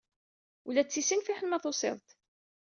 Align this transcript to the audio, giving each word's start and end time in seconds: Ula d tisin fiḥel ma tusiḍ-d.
Ula 0.67 0.81
d 0.85 0.87
tisin 0.89 1.23
fiḥel 1.25 1.47
ma 1.47 1.57
tusiḍ-d. 1.63 2.07